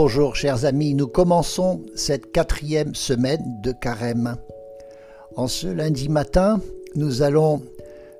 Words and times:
Bonjour 0.00 0.36
chers 0.36 0.64
amis, 0.64 0.94
nous 0.94 1.08
commençons 1.08 1.80
cette 1.96 2.30
quatrième 2.30 2.94
semaine 2.94 3.60
de 3.64 3.72
carême. 3.72 4.36
En 5.34 5.48
ce 5.48 5.66
lundi 5.66 6.08
matin, 6.08 6.60
nous 6.94 7.22
allons 7.22 7.62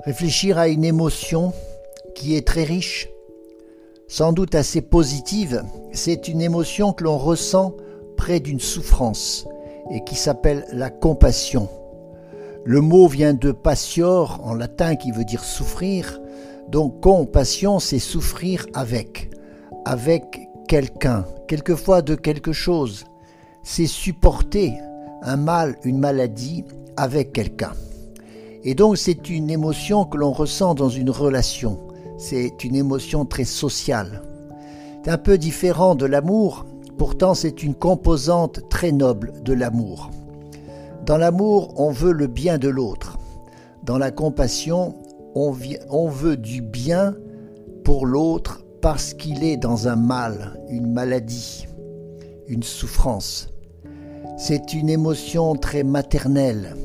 réfléchir 0.04 0.58
à 0.58 0.66
une 0.66 0.84
émotion 0.84 1.52
qui 2.16 2.34
est 2.34 2.44
très 2.44 2.64
riche, 2.64 3.08
sans 4.08 4.32
doute 4.32 4.56
assez 4.56 4.80
positive. 4.80 5.62
C'est 5.92 6.26
une 6.26 6.40
émotion 6.40 6.92
que 6.92 7.04
l'on 7.04 7.16
ressent 7.16 7.76
près 8.16 8.40
d'une 8.40 8.58
souffrance 8.58 9.46
et 9.92 10.02
qui 10.02 10.16
s'appelle 10.16 10.66
la 10.72 10.90
compassion. 10.90 11.68
Le 12.64 12.80
mot 12.80 13.06
vient 13.06 13.34
de 13.34 13.52
patior 13.52 14.40
en 14.42 14.54
latin 14.54 14.96
qui 14.96 15.12
veut 15.12 15.24
dire 15.24 15.44
souffrir. 15.44 16.20
Donc 16.68 17.00
compassion, 17.00 17.78
c'est 17.78 18.00
souffrir 18.00 18.66
avec, 18.74 19.30
avec 19.84 20.47
quelqu'un, 20.68 21.24
quelquefois 21.48 22.02
de 22.02 22.14
quelque 22.14 22.52
chose. 22.52 23.06
C'est 23.64 23.86
supporter 23.86 24.74
un 25.22 25.36
mal, 25.36 25.76
une 25.82 25.98
maladie 25.98 26.64
avec 26.96 27.32
quelqu'un. 27.32 27.72
Et 28.62 28.74
donc 28.74 28.98
c'est 28.98 29.30
une 29.30 29.50
émotion 29.50 30.04
que 30.04 30.18
l'on 30.18 30.30
ressent 30.30 30.74
dans 30.74 30.90
une 30.90 31.10
relation. 31.10 31.78
C'est 32.18 32.62
une 32.64 32.76
émotion 32.76 33.24
très 33.24 33.44
sociale. 33.44 34.22
C'est 35.02 35.10
un 35.10 35.18
peu 35.18 35.38
différent 35.38 35.94
de 35.94 36.04
l'amour, 36.04 36.66
pourtant 36.98 37.34
c'est 37.34 37.62
une 37.62 37.74
composante 37.74 38.68
très 38.68 38.92
noble 38.92 39.32
de 39.42 39.54
l'amour. 39.54 40.10
Dans 41.06 41.16
l'amour, 41.16 41.72
on 41.80 41.90
veut 41.90 42.12
le 42.12 42.26
bien 42.26 42.58
de 42.58 42.68
l'autre. 42.68 43.16
Dans 43.84 43.96
la 43.96 44.10
compassion, 44.10 44.94
on, 45.34 45.54
on 45.88 46.08
veut 46.08 46.36
du 46.36 46.60
bien 46.60 47.14
pour 47.84 48.04
l'autre 48.04 48.64
parce 48.80 49.14
qu'il 49.14 49.44
est 49.44 49.56
dans 49.56 49.88
un 49.88 49.96
mal, 49.96 50.60
une 50.68 50.92
maladie, 50.92 51.66
une 52.46 52.62
souffrance. 52.62 53.48
C'est 54.36 54.72
une 54.72 54.88
émotion 54.88 55.56
très 55.56 55.82
maternelle, 55.82 56.76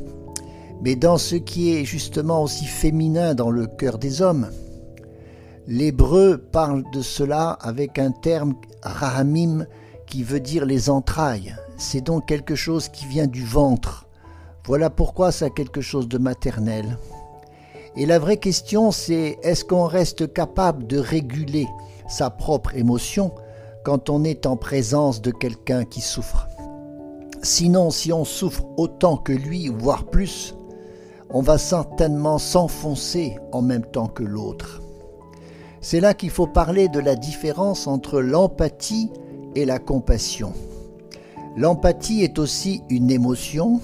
mais 0.82 0.96
dans 0.96 1.18
ce 1.18 1.36
qui 1.36 1.76
est 1.76 1.86
justement 1.86 2.42
aussi 2.44 2.66
féminin 2.66 3.36
dans 3.36 3.52
le 3.52 3.68
cœur 3.68 3.98
des 3.98 4.22
hommes. 4.22 4.50
L'hébreu 5.68 6.38
parle 6.52 6.84
de 6.92 7.02
cela 7.02 7.52
avec 7.62 7.98
un 7.98 8.12
terme 8.12 8.56
rahamim 8.82 9.66
qui 10.08 10.24
veut 10.24 10.42
dire 10.42 10.66
les 10.66 10.90
entrailles. 10.90 11.56
C'est 11.78 12.02
donc 12.02 12.28
quelque 12.28 12.56
chose 12.56 12.90
qui 12.90 13.06
vient 13.06 13.28
du 13.28 13.46
ventre. 13.46 14.08
Voilà 14.66 14.90
pourquoi 14.90 15.32
ça 15.32 15.46
a 15.46 15.50
quelque 15.50 15.82
chose 15.82 16.08
de 16.08 16.18
maternel. 16.18 16.98
Et 17.96 18.06
la 18.08 18.18
vraie 18.18 18.38
question, 18.38 18.92
c'est 18.92 19.38
est-ce 19.44 19.64
qu'on 19.64 19.86
reste 19.86 20.34
capable 20.34 20.88
de 20.88 20.98
réguler 20.98 21.68
sa 22.08 22.32
propre 22.32 22.76
émotion 22.76 23.32
quand 23.84 24.10
on 24.10 24.24
est 24.24 24.46
en 24.46 24.58
présence 24.58 25.22
de 25.22 25.30
quelqu'un 25.32 25.86
qui 25.86 26.02
souffre? 26.02 26.48
Sinon, 27.44 27.92
si 27.92 28.12
on 28.12 28.26
souffre 28.26 28.66
autant 28.78 29.18
que 29.18 29.34
lui, 29.34 29.68
voire 29.68 30.06
plus, 30.06 30.56
on 31.30 31.42
va 31.42 31.58
certainement 31.58 32.40
s'enfoncer 32.40 33.38
en 33.52 33.62
même 33.62 33.86
temps 33.86 34.08
que 34.08 34.24
l'autre. 34.24 34.82
C'est 35.82 36.00
là 36.00 36.14
qu'il 36.14 36.30
faut 36.30 36.48
parler 36.48 36.88
de 36.88 37.00
la 37.00 37.16
différence 37.16 37.86
entre 37.86 38.22
l'empathie 38.22 39.12
et 39.54 39.66
la 39.66 39.78
compassion. 39.78 40.54
L'empathie 41.58 42.24
est 42.24 42.40
aussi 42.40 42.82
une 42.90 43.12
émotion, 43.12 43.82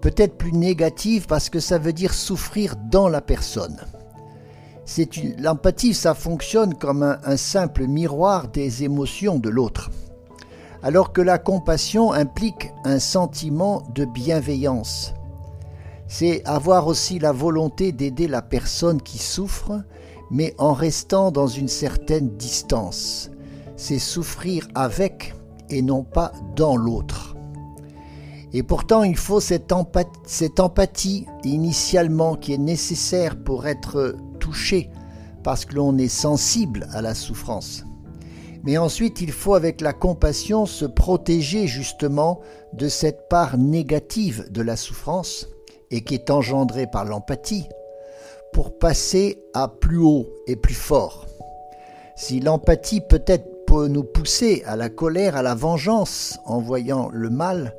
peut-être 0.00 0.36
plus 0.36 0.52
négative 0.52 1.26
parce 1.26 1.50
que 1.50 1.60
ça 1.60 1.78
veut 1.78 1.92
dire 1.92 2.14
souffrir 2.14 2.76
dans 2.76 3.08
la 3.08 3.20
personne. 3.20 3.78
L'empathie, 5.38 5.94
ça 5.94 6.14
fonctionne 6.14 6.74
comme 6.74 7.02
un, 7.02 7.18
un 7.24 7.36
simple 7.36 7.86
miroir 7.86 8.48
des 8.48 8.82
émotions 8.82 9.38
de 9.38 9.48
l'autre, 9.48 9.90
alors 10.82 11.12
que 11.12 11.20
la 11.20 11.38
compassion 11.38 12.12
implique 12.12 12.72
un 12.84 12.98
sentiment 12.98 13.82
de 13.94 14.04
bienveillance. 14.04 15.14
C'est 16.08 16.44
avoir 16.44 16.88
aussi 16.88 17.20
la 17.20 17.30
volonté 17.30 17.92
d'aider 17.92 18.26
la 18.26 18.42
personne 18.42 19.00
qui 19.00 19.18
souffre, 19.18 19.80
mais 20.30 20.54
en 20.58 20.72
restant 20.72 21.30
dans 21.30 21.46
une 21.46 21.68
certaine 21.68 22.30
distance. 22.36 23.30
C'est 23.76 24.00
souffrir 24.00 24.66
avec 24.74 25.34
et 25.68 25.82
non 25.82 26.02
pas 26.02 26.32
dans 26.56 26.76
l'autre. 26.76 27.19
Et 28.52 28.62
pourtant, 28.62 29.04
il 29.04 29.16
faut 29.16 29.40
cette 29.40 29.72
empathie, 29.72 31.26
initialement 31.44 32.34
qui 32.34 32.52
est 32.52 32.58
nécessaire 32.58 33.40
pour 33.42 33.66
être 33.66 34.16
touché, 34.40 34.90
parce 35.44 35.64
que 35.64 35.76
l'on 35.76 35.96
est 35.98 36.08
sensible 36.08 36.88
à 36.92 37.00
la 37.00 37.14
souffrance. 37.14 37.84
Mais 38.64 38.76
ensuite, 38.76 39.20
il 39.20 39.32
faut 39.32 39.54
avec 39.54 39.80
la 39.80 39.92
compassion 39.92 40.66
se 40.66 40.84
protéger 40.84 41.66
justement 41.66 42.40
de 42.72 42.88
cette 42.88 43.28
part 43.28 43.56
négative 43.56 44.46
de 44.50 44.62
la 44.62 44.76
souffrance 44.76 45.48
et 45.90 46.04
qui 46.04 46.14
est 46.14 46.30
engendrée 46.30 46.86
par 46.86 47.04
l'empathie 47.04 47.66
pour 48.52 48.78
passer 48.78 49.42
à 49.54 49.68
plus 49.68 49.98
haut 49.98 50.26
et 50.46 50.56
plus 50.56 50.74
fort. 50.74 51.26
Si 52.16 52.40
l'empathie 52.40 53.00
peut-être 53.00 53.64
peut 53.66 53.88
nous 53.88 54.04
pousser 54.04 54.62
à 54.66 54.76
la 54.76 54.90
colère, 54.90 55.36
à 55.36 55.42
la 55.42 55.54
vengeance 55.54 56.38
en 56.44 56.58
voyant 56.58 57.08
le 57.12 57.30
mal, 57.30 57.74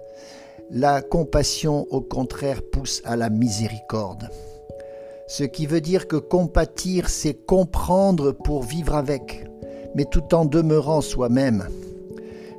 la 0.73 1.01
compassion, 1.01 1.85
au 1.89 1.99
contraire, 1.99 2.61
pousse 2.63 3.01
à 3.03 3.17
la 3.17 3.29
miséricorde. 3.29 4.29
Ce 5.27 5.43
qui 5.43 5.65
veut 5.65 5.81
dire 5.81 6.07
que 6.07 6.15
compatir, 6.15 7.09
c'est 7.09 7.33
comprendre 7.33 8.31
pour 8.31 8.63
vivre 8.63 8.95
avec, 8.95 9.45
mais 9.95 10.05
tout 10.05 10.33
en 10.33 10.45
demeurant 10.45 11.01
soi-même. 11.01 11.67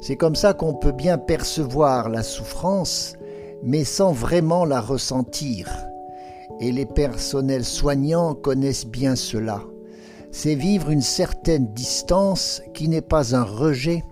C'est 0.03 0.17
comme 0.17 0.35
ça 0.35 0.53
qu'on 0.53 0.75
peut 0.75 0.93
bien 0.93 1.17
percevoir 1.17 2.11
la 2.11 2.23
souffrance, 2.23 3.15
mais 3.63 3.85
sans 3.85 4.13
vraiment 4.13 4.67
la 4.67 4.83
ressentir. 4.83 5.71
Et 6.61 6.71
les 6.71 6.87
personnels 6.87 7.65
soignants 7.65 8.35
connaissent 8.35 8.87
bien 8.87 9.17
cela. 9.17 9.63
C'est 10.33 10.55
vivre 10.55 10.91
une 10.91 11.01
certaine 11.01 11.73
distance 11.73 12.63
qui 12.75 12.89
n'est 12.89 13.01
pas 13.01 13.35
un 13.35 13.43
rejet, 13.45 14.05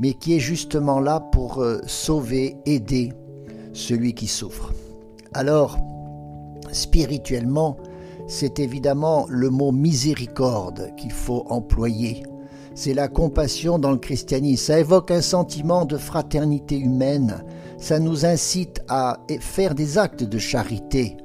mais 0.00 0.14
qui 0.14 0.34
est 0.34 0.40
justement 0.40 0.98
là 0.98 1.20
pour 1.20 1.62
euh, 1.62 1.80
sauver, 1.86 2.56
aider, 2.66 3.12
celui 3.78 4.14
qui 4.14 4.26
souffre. 4.26 4.72
Alors, 5.32 5.78
spirituellement, 6.72 7.76
c'est 8.26 8.58
évidemment 8.58 9.26
le 9.28 9.48
mot 9.50 9.72
miséricorde 9.72 10.90
qu'il 10.96 11.12
faut 11.12 11.44
employer. 11.48 12.22
C'est 12.74 12.94
la 12.94 13.08
compassion 13.08 13.78
dans 13.78 13.90
le 13.90 13.98
christianisme. 13.98 14.66
Ça 14.66 14.78
évoque 14.78 15.10
un 15.10 15.22
sentiment 15.22 15.84
de 15.84 15.96
fraternité 15.96 16.78
humaine. 16.78 17.42
Ça 17.78 17.98
nous 17.98 18.26
incite 18.26 18.80
à 18.88 19.18
faire 19.40 19.74
des 19.74 19.98
actes 19.98 20.24
de 20.24 20.38
charité. 20.38 21.16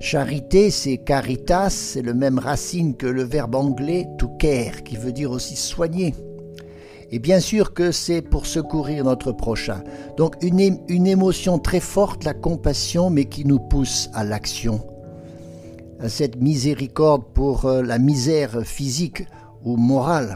Charité, 0.00 0.70
c'est 0.70 0.98
caritas, 0.98 1.70
c'est 1.70 2.02
le 2.02 2.14
même 2.14 2.38
racine 2.38 2.94
que 2.94 3.06
le 3.06 3.22
verbe 3.22 3.54
anglais 3.54 4.06
to 4.18 4.28
care, 4.38 4.82
qui 4.82 4.96
veut 4.96 5.12
dire 5.12 5.30
aussi 5.30 5.56
soigner. 5.56 6.14
Et 7.14 7.20
bien 7.20 7.38
sûr 7.38 7.74
que 7.74 7.92
c'est 7.92 8.22
pour 8.22 8.44
secourir 8.44 9.04
notre 9.04 9.30
prochain. 9.30 9.84
Donc 10.16 10.34
une, 10.42 10.80
une 10.88 11.06
émotion 11.06 11.60
très 11.60 11.78
forte, 11.78 12.24
la 12.24 12.34
compassion, 12.34 13.08
mais 13.08 13.26
qui 13.26 13.44
nous 13.44 13.60
pousse 13.60 14.10
à 14.14 14.24
l'action. 14.24 14.84
Cette 16.08 16.40
miséricorde 16.40 17.22
pour 17.32 17.66
euh, 17.66 17.82
la 17.82 18.00
misère 18.00 18.62
physique 18.64 19.28
ou 19.62 19.76
morale. 19.76 20.34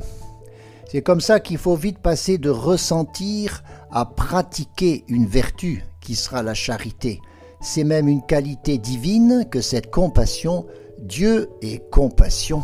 C'est 0.89 1.03
comme 1.03 1.21
ça 1.21 1.41
qu'il 1.41 1.59
faut 1.59 1.75
vite 1.75 1.99
passer 1.99 2.39
de 2.39 2.49
ressentir 2.49 3.65
à 3.91 4.05
pratiquer 4.05 5.03
une 5.09 5.27
vertu 5.27 5.83
qui 6.00 6.15
sera 6.15 6.45
la 6.45 6.55
charité. 6.55 7.21
C'est 7.60 7.83
même 7.83 8.06
une 8.06 8.25
qualité 8.25 8.78
divine 8.78 9.49
que 9.50 9.60
cette 9.60 9.91
compassion. 9.91 10.65
Dieu 11.00 11.50
est 11.60 11.91
compassion. 11.91 12.63